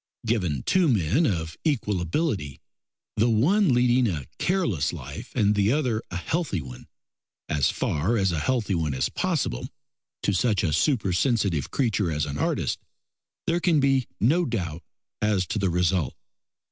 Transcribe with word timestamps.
Given 0.25 0.63
two 0.63 0.87
men 0.87 1.27
of 1.27 1.57
equal 1.63 2.01
ability, 2.01 2.59
the 3.17 3.29
one 3.29 3.71
leading 3.71 4.07
a 4.07 4.25
careless 4.39 4.91
life 4.91 5.31
and 5.35 5.53
the 5.53 5.71
other 5.71 6.01
a 6.09 6.15
healthy 6.17 6.59
one, 6.59 6.87
as 7.47 7.69
far 7.69 8.17
as 8.17 8.31
a 8.31 8.39
healthy 8.39 8.73
one 8.73 8.95
is 8.95 9.09
possible 9.09 9.69
to 10.23 10.33
such 10.33 10.63
a 10.63 10.73
supersensitive 10.73 11.69
creature 11.69 12.11
as 12.11 12.25
an 12.25 12.39
artist, 12.39 12.79
there 13.45 13.59
can 13.59 13.79
be 13.79 14.07
no 14.19 14.43
doubt 14.43 14.81
as 15.21 15.45
to 15.45 15.59
the 15.59 15.69
result. 15.69 16.15